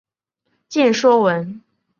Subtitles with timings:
[0.67, 1.61] 见说文。